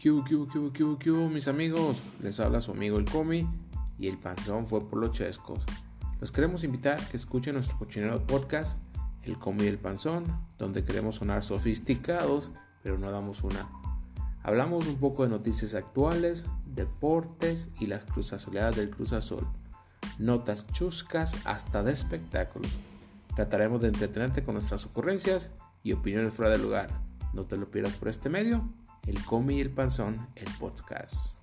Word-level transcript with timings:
¿Qué 0.00 0.10
hubo, 0.10 0.24
qué 0.24 0.34
hubo, 0.34 0.48
qué 0.48 0.58
hubo, 0.82 0.98
qué 0.98 1.10
hubo, 1.10 1.28
mis 1.28 1.46
amigos? 1.46 2.02
Les 2.22 2.40
habla 2.40 2.62
su 2.62 2.70
amigo 2.70 2.96
el 2.96 3.04
Comi 3.04 3.46
y 3.98 4.08
el 4.08 4.16
panzón 4.16 4.66
fue 4.66 4.88
por 4.88 4.98
los 4.98 5.12
chescos. 5.12 5.62
Los 6.20 6.32
queremos 6.32 6.64
invitar 6.64 7.06
que 7.10 7.18
escuchen 7.18 7.52
nuestro 7.52 7.76
cochinero 7.76 8.26
podcast, 8.26 8.80
El 9.24 9.38
Comi 9.38 9.64
y 9.64 9.66
el 9.66 9.78
Panzón, 9.78 10.24
donde 10.56 10.84
queremos 10.84 11.16
sonar 11.16 11.44
sofisticados, 11.44 12.50
pero 12.82 12.96
no 12.96 13.10
damos 13.10 13.42
una. 13.42 13.68
Hablamos 14.42 14.86
un 14.86 14.96
poco 14.96 15.24
de 15.24 15.28
noticias 15.28 15.74
actuales, 15.74 16.46
deportes 16.64 17.68
y 17.78 17.86
las 17.86 18.06
cruzazoleadas 18.06 18.76
del 18.76 18.88
Cruz 18.88 19.12
Azul. 19.12 19.46
Notas 20.18 20.66
chuscas 20.68 21.36
hasta 21.44 21.82
de 21.82 21.92
espectáculos. 21.92 22.70
Trataremos 23.36 23.82
de 23.82 23.88
entretenerte 23.88 24.42
con 24.44 24.54
nuestras 24.54 24.86
ocurrencias 24.86 25.50
y 25.82 25.92
opiniones 25.92 26.32
fuera 26.32 26.50
de 26.50 26.56
lugar. 26.56 27.09
No 27.32 27.44
te 27.44 27.56
lo 27.56 27.70
pierdas 27.70 27.96
por 27.96 28.08
este 28.08 28.28
medio. 28.28 28.68
El 29.06 29.24
Comi 29.24 29.58
y 29.58 29.60
el 29.60 29.70
Panzón, 29.70 30.28
el 30.36 30.52
podcast. 30.58 31.39